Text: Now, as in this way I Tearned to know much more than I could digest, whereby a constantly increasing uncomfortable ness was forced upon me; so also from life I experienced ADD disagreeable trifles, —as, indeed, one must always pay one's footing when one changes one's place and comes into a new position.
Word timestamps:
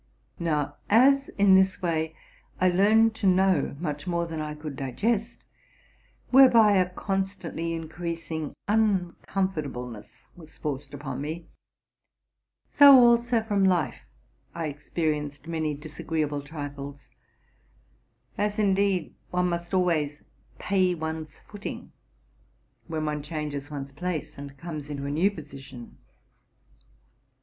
Now, 0.39 0.77
as 0.89 1.29
in 1.37 1.53
this 1.53 1.79
way 1.79 2.15
I 2.59 2.71
Tearned 2.71 3.13
to 3.17 3.27
know 3.27 3.75
much 3.79 4.07
more 4.07 4.25
than 4.25 4.41
I 4.41 4.55
could 4.55 4.75
digest, 4.75 5.43
whereby 6.31 6.75
a 6.77 6.89
constantly 6.89 7.73
increasing 7.73 8.55
uncomfortable 8.67 9.87
ness 9.87 10.25
was 10.35 10.57
forced 10.57 10.95
upon 10.95 11.21
me; 11.21 11.45
so 12.65 12.97
also 12.97 13.43
from 13.43 13.63
life 13.63 13.99
I 14.55 14.69
experienced 14.69 15.47
ADD 15.47 15.79
disagreeable 15.79 16.41
trifles, 16.41 17.11
—as, 18.39 18.57
indeed, 18.57 19.13
one 19.29 19.49
must 19.49 19.71
always 19.71 20.23
pay 20.57 20.95
one's 20.95 21.37
footing 21.47 21.91
when 22.87 23.05
one 23.05 23.21
changes 23.21 23.69
one's 23.69 23.91
place 23.91 24.35
and 24.35 24.57
comes 24.57 24.89
into 24.89 25.05
a 25.05 25.11
new 25.11 25.29
position. 25.29 25.99